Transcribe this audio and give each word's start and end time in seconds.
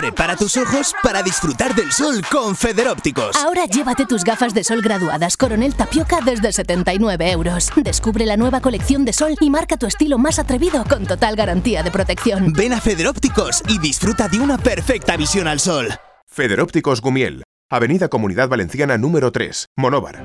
Prepara 0.00 0.34
tus 0.34 0.56
ojos 0.56 0.94
para 1.02 1.22
disfrutar 1.22 1.74
del 1.74 1.92
sol 1.92 2.22
con 2.32 2.56
Federópticos. 2.56 3.36
Ahora 3.36 3.66
llévate 3.66 4.06
tus 4.06 4.24
gafas 4.24 4.54
de 4.54 4.64
sol 4.64 4.80
graduadas 4.80 5.36
Coronel 5.36 5.74
Tapioca 5.74 6.20
desde 6.24 6.52
79 6.52 7.30
euros. 7.30 7.70
Descubre 7.76 8.24
la 8.24 8.38
nueva 8.38 8.62
colección 8.62 9.04
de 9.04 9.12
sol 9.12 9.36
y 9.38 9.50
marca 9.50 9.76
tu 9.76 9.84
estilo 9.84 10.16
más 10.16 10.38
atrevido 10.38 10.84
con 10.88 11.04
total 11.06 11.36
garantía 11.36 11.82
de 11.82 11.90
protección. 11.90 12.54
Ven 12.54 12.72
a 12.72 12.80
Federópticos 12.80 13.62
y 13.68 13.78
disfruta 13.78 14.26
de 14.28 14.40
una 14.40 14.56
perfecta 14.56 15.18
visión 15.18 15.46
al 15.46 15.60
sol. 15.60 15.88
Federópticos 16.26 17.02
Gumiel, 17.02 17.44
Avenida 17.68 18.08
Comunidad 18.08 18.48
Valenciana 18.48 18.96
número 18.96 19.30
3, 19.32 19.66
Monóvar. 19.76 20.24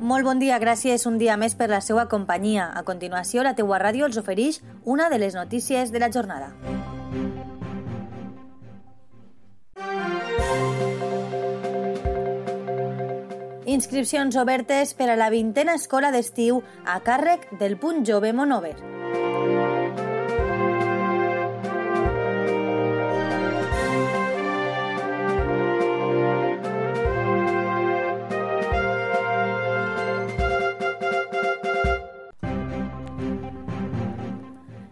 Molt 0.00 0.24
bon 0.24 0.38
dia, 0.40 0.56
gràcies 0.58 1.04
un 1.04 1.18
dia 1.20 1.36
més 1.36 1.56
per 1.60 1.68
la 1.68 1.82
seva 1.84 2.08
companyia. 2.08 2.70
A 2.72 2.84
continuació, 2.88 3.44
la 3.44 3.52
teua 3.52 3.76
ràdio 3.84 4.08
els 4.08 4.16
ofereix 4.16 4.62
una 4.84 5.10
de 5.12 5.18
les 5.18 5.34
notícies 5.36 5.92
de 5.92 6.00
la 6.00 6.08
jornada. 6.08 6.54
Inscripcions 13.74 14.36
obertes 14.38 14.92
per 14.94 15.08
a 15.10 15.16
la 15.18 15.26
vintena 15.34 15.72
escola 15.74 16.12
d'estiu 16.14 16.60
a 16.86 17.00
càrrec 17.02 17.48
del 17.58 17.74
Punt 17.74 18.04
Jove 18.06 18.30
Monover. 18.30 18.76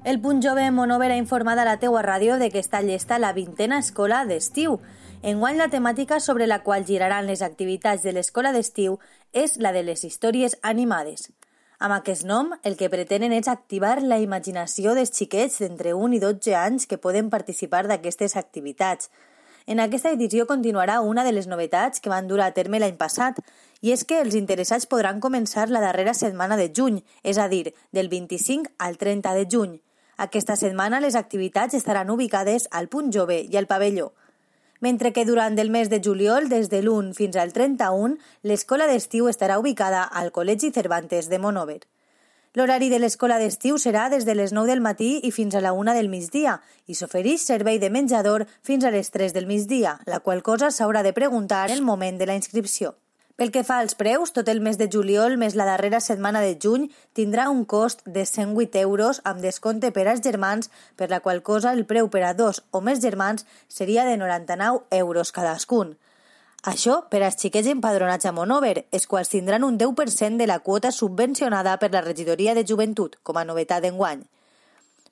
El 0.02 0.18
Punt 0.20 0.42
Jove 0.42 0.66
Monover 0.72 1.12
ha 1.12 1.20
informat 1.20 1.62
a 1.62 1.68
la 1.70 1.78
teua 1.78 2.02
ràdio 2.02 2.34
de 2.42 2.50
que 2.50 2.58
està 2.58 2.82
llesta 2.82 3.22
la 3.22 3.30
vintena 3.32 3.78
escola 3.78 4.24
d'estiu. 4.26 4.80
Enguany 5.22 5.54
la 5.54 5.68
temàtica 5.70 6.16
sobre 6.18 6.48
la 6.48 6.64
qual 6.64 6.82
giraran 6.82 7.28
les 7.30 7.42
activitats 7.46 8.02
de 8.02 8.10
l'escola 8.10 8.50
d'estiu 8.50 8.96
és 9.32 9.52
la 9.62 9.70
de 9.70 9.84
les 9.86 10.00
històries 10.02 10.56
animades. 10.66 11.28
Amb 11.78 11.94
aquest 11.94 12.24
nom, 12.26 12.48
el 12.66 12.74
que 12.74 12.88
pretenen 12.90 13.30
és 13.36 13.46
activar 13.46 14.00
la 14.02 14.18
imaginació 14.18 14.96
dels 14.98 15.12
xiquets 15.14 15.60
d'entre 15.62 15.92
1 15.94 16.16
i 16.16 16.18
12 16.24 16.56
anys 16.58 16.88
que 16.90 16.98
poden 16.98 17.30
participar 17.30 17.84
d'aquestes 17.86 18.34
activitats. 18.34 19.12
En 19.70 19.78
aquesta 19.78 20.10
edició 20.10 20.48
continuarà 20.50 20.98
una 21.00 21.22
de 21.22 21.30
les 21.30 21.46
novetats 21.46 22.02
que 22.02 22.10
van 22.10 22.26
dur 22.26 22.40
a 22.42 22.50
terme 22.50 22.80
l'any 22.82 22.98
passat, 22.98 23.38
i 23.80 23.92
és 23.94 24.02
que 24.02 24.18
els 24.24 24.34
interessats 24.34 24.88
podran 24.90 25.20
començar 25.22 25.68
la 25.70 25.84
darrera 25.84 26.16
setmana 26.18 26.58
de 26.58 26.66
juny, 26.74 26.98
és 27.22 27.38
a 27.38 27.46
dir, 27.46 27.76
del 27.92 28.10
25 28.10 28.74
al 28.78 28.98
30 28.98 29.36
de 29.38 29.46
juny. 29.46 29.78
Aquesta 30.18 30.58
setmana 30.58 30.98
les 30.98 31.14
activitats 31.14 31.78
estaran 31.78 32.10
ubicades 32.10 32.66
al 32.72 32.88
Punt 32.88 33.14
Jove 33.14 33.38
i 33.46 33.56
al 33.56 33.70
Pavelló. 33.70 34.10
Mentre 34.82 35.12
que 35.12 35.22
durant 35.24 35.54
el 35.62 35.70
mes 35.70 35.90
de 35.90 36.00
juliol, 36.02 36.48
des 36.50 36.66
de 36.68 36.80
l'1 36.82 37.12
fins 37.14 37.36
al 37.38 37.52
31, 37.54 38.16
l'escola 38.42 38.88
d'estiu 38.90 39.28
estarà 39.30 39.60
ubicada 39.62 40.00
al 40.02 40.32
Col·legi 40.34 40.72
Cervantes 40.74 41.28
de 41.30 41.38
Monover. 41.38 41.84
L'horari 42.58 42.88
de 42.90 42.98
l'escola 42.98 43.38
d'estiu 43.38 43.78
serà 43.78 44.08
des 44.10 44.26
de 44.26 44.34
les 44.34 44.50
9 44.50 44.66
del 44.72 44.82
matí 44.82 45.12
i 45.22 45.30
fins 45.30 45.54
a 45.54 45.62
la 45.62 45.70
1 45.72 45.94
del 45.94 46.10
migdia 46.10 46.56
i 46.90 46.98
s'ofereix 46.98 47.46
servei 47.46 47.78
de 47.78 47.92
menjador 47.94 48.48
fins 48.66 48.82
a 48.82 48.90
les 48.90 49.14
3 49.14 49.32
del 49.38 49.46
migdia, 49.46 50.00
la 50.04 50.18
qual 50.18 50.42
cosa 50.42 50.74
s'haurà 50.74 51.06
de 51.06 51.14
preguntar 51.14 51.70
en 51.70 51.78
el 51.78 51.86
moment 51.86 52.18
de 52.18 52.26
la 52.26 52.34
inscripció. 52.34 52.96
Pel 53.36 53.50
que 53.50 53.64
fa 53.64 53.78
als 53.80 53.94
preus, 53.96 54.34
tot 54.36 54.48
el 54.52 54.60
mes 54.60 54.76
de 54.76 54.88
juliol 54.92 55.38
més 55.40 55.56
la 55.56 55.64
darrera 55.64 56.02
setmana 56.04 56.42
de 56.44 56.52
juny 56.60 56.90
tindrà 57.16 57.48
un 57.48 57.64
cost 57.64 58.04
de 58.04 58.26
108 58.28 58.78
euros 58.82 59.22
amb 59.24 59.40
descompte 59.40 59.90
per 59.96 60.04
als 60.06 60.20
germans, 60.26 60.68
per 60.96 61.08
la 61.08 61.20
qual 61.24 61.40
cosa 61.42 61.72
el 61.72 61.86
preu 61.88 62.10
per 62.12 62.26
a 62.28 62.34
dos 62.36 62.62
o 62.70 62.82
més 62.84 63.00
germans 63.00 63.46
seria 63.68 64.04
de 64.04 64.18
99 64.20 64.84
euros 65.00 65.32
cadascun. 65.32 65.96
Això 66.62 67.00
per 67.10 67.22
als 67.24 67.40
xiquets 67.40 67.72
empadronats 67.72 68.28
a 68.28 68.34
Monover, 68.36 68.84
els 68.92 69.08
quals 69.10 69.32
tindran 69.32 69.64
un 69.64 69.80
10% 69.80 70.38
de 70.38 70.46
la 70.46 70.60
quota 70.60 70.92
subvencionada 70.92 71.78
per 71.78 71.90
la 71.90 72.04
regidoria 72.04 72.54
de 72.54 72.62
joventut, 72.68 73.16
com 73.22 73.40
a 73.40 73.48
novetat 73.48 73.82
d'enguany. 73.82 74.22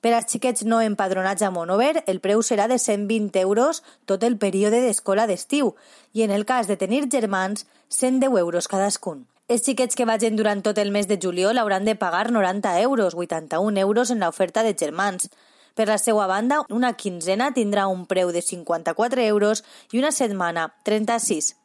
Per 0.01 0.15
als 0.17 0.31
xiquets 0.33 0.63
no 0.65 0.79
empadronats 0.81 1.43
a 1.45 1.51
Monover, 1.53 2.01
el 2.09 2.19
preu 2.25 2.41
serà 2.41 2.65
de 2.67 2.79
120 2.81 3.37
euros 3.39 3.83
tot 4.09 4.23
el 4.25 4.39
període 4.41 4.79
d'escola 4.81 5.27
d'estiu 5.29 5.75
i, 6.11 6.23
en 6.25 6.33
el 6.33 6.47
cas 6.49 6.65
de 6.65 6.77
tenir 6.77 7.05
germans, 7.13 7.67
110 7.93 8.41
euros 8.41 8.67
cadascun. 8.67 9.27
Els 9.45 9.61
xiquets 9.61 9.93
que 9.93 10.07
vagin 10.09 10.39
durant 10.39 10.65
tot 10.65 10.81
el 10.81 10.89
mes 10.89 11.05
de 11.05 11.19
juliol 11.21 11.61
hauran 11.61 11.85
de 11.85 11.93
pagar 11.93 12.31
90 12.31 12.79
euros, 12.81 13.13
81 13.13 13.77
euros 13.77 14.09
en 14.09 14.25
l'oferta 14.25 14.63
de 14.65 14.73
germans. 14.73 15.29
Per 15.75 15.87
la 15.87 15.99
seva 16.01 16.25
banda, 16.25 16.63
una 16.69 16.93
quinzena 16.97 17.53
tindrà 17.53 17.85
un 17.85 18.07
preu 18.09 18.33
de 18.33 18.41
54 18.41 19.21
euros 19.21 19.63
i 19.91 20.01
una 20.01 20.11
setmana 20.11 20.71
36. 20.83 21.60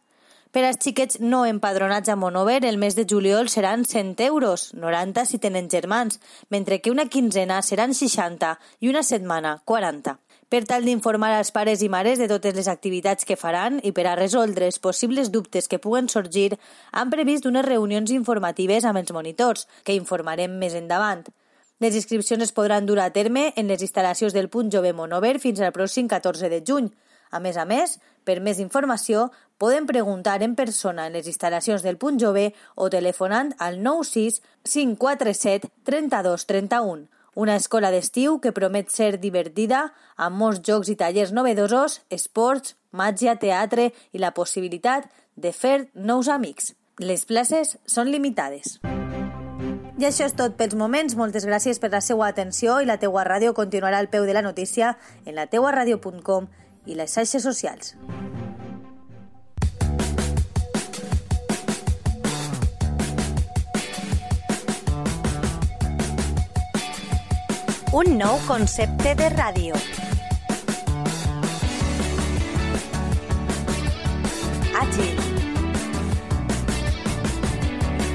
Per 0.52 0.62
als 0.64 0.78
xiquets 0.80 1.18
no 1.20 1.44
empadronats 1.44 2.08
a 2.08 2.16
Monover, 2.16 2.64
el 2.64 2.78
mes 2.78 2.94
de 2.96 3.04
juliol 3.08 3.48
seran 3.48 3.84
100 3.84 4.20
euros, 4.26 4.72
90 4.74 5.24
si 5.26 5.38
tenen 5.38 5.68
germans, 5.68 6.20
mentre 6.48 6.80
que 6.80 6.90
una 6.90 7.06
quinzena 7.06 7.60
seran 7.62 7.94
60 7.94 8.58
i 8.80 8.88
una 8.88 9.02
setmana 9.02 9.60
40. 9.64 10.18
Per 10.48 10.62
tal 10.64 10.84
d'informar 10.86 11.32
als 11.34 11.50
pares 11.50 11.80
i 11.82 11.88
mares 11.90 12.20
de 12.22 12.28
totes 12.30 12.54
les 12.54 12.68
activitats 12.70 13.26
que 13.26 13.36
faran 13.36 13.80
i 13.82 13.90
per 13.90 14.06
a 14.06 14.14
resoldre 14.14 14.68
els 14.70 14.78
possibles 14.78 15.32
dubtes 15.34 15.66
que 15.66 15.80
puguen 15.82 16.06
sorgir, 16.08 16.54
han 16.92 17.10
previst 17.10 17.48
unes 17.50 17.66
reunions 17.66 18.12
informatives 18.14 18.86
amb 18.86 19.02
els 19.02 19.10
monitors, 19.12 19.66
que 19.82 19.98
informarem 19.98 20.54
més 20.60 20.78
endavant. 20.78 21.26
Les 21.82 21.98
inscripcions 21.98 22.46
es 22.46 22.54
podran 22.54 22.86
dur 22.86 23.00
a 23.02 23.10
terme 23.10 23.50
en 23.56 23.66
les 23.68 23.82
instal·lacions 23.82 24.32
del 24.32 24.48
Punt 24.48 24.70
Jove 24.72 24.94
Monover 24.94 25.34
fins 25.42 25.60
al 25.60 25.74
pròxim 25.74 26.06
14 26.08 26.48
de 26.48 26.62
juny. 26.64 26.86
A 27.36 27.40
més 27.40 27.58
a 27.60 27.66
més, 27.68 27.98
per 28.24 28.38
més 28.40 28.60
informació, 28.62 29.28
poden 29.60 29.84
preguntar 29.88 30.38
en 30.42 30.54
persona 30.56 31.06
en 31.06 31.16
les 31.16 31.28
instal·lacions 31.28 31.84
del 31.84 31.98
Punt 32.00 32.16
Jove 32.22 32.46
o 32.74 32.88
telefonant 32.92 33.52
al 33.60 33.82
96 33.84 34.40
547 34.64 35.68
32 35.84 36.48
31. 36.48 37.06
Una 37.36 37.58
escola 37.60 37.92
d'estiu 37.92 38.38
que 38.40 38.54
promet 38.56 38.88
ser 38.88 39.18
divertida, 39.20 39.90
amb 40.16 40.40
molts 40.40 40.64
jocs 40.64 40.88
i 40.88 40.96
tallers 40.96 41.34
novedosos, 41.36 42.00
esports, 42.08 42.78
màgia, 42.96 43.36
teatre 43.36 43.90
i 44.16 44.22
la 44.22 44.32
possibilitat 44.32 45.10
de 45.36 45.52
fer 45.52 45.90
nous 45.92 46.32
amics. 46.32 46.72
Les 46.96 47.28
places 47.28 47.76
són 47.84 48.08
limitades. 48.08 48.78
I 49.96 50.04
això 50.08 50.24
és 50.28 50.34
tot 50.36 50.56
pels 50.56 50.74
moments. 50.76 51.14
Moltes 51.16 51.44
gràcies 51.48 51.78
per 51.80 51.92
la 51.92 52.00
seva 52.04 52.26
atenció 52.28 52.80
i 52.80 52.88
la 52.88 52.96
teua 53.00 53.24
ràdio 53.28 53.52
continuarà 53.56 54.00
al 54.00 54.08
peu 54.12 54.24
de 54.24 54.32
la 54.36 54.44
notícia 54.44 54.96
en 55.24 55.36
la 55.36 55.46
teuaradio.com 55.52 56.48
i 56.86 56.94
les 56.94 57.12
xarxes 57.12 57.42
socials. 57.42 57.94
Un 67.96 68.18
nou 68.18 68.36
concepte 68.44 69.14
de 69.16 69.26
ràdio. 69.32 69.76
Àgil. 74.76 75.22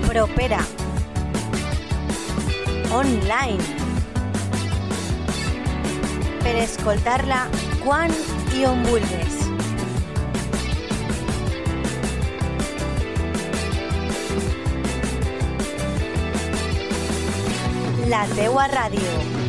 Propera. 0.05 0.59
Online. 2.93 3.57
Per 6.43 6.55
escoltar-la 6.67 7.47
quan 7.81 8.13
i 8.53 8.65
on 8.65 8.83
vulguis. 8.83 9.37
La 18.11 18.25
teua 18.35 18.67
ràdio. 18.67 19.40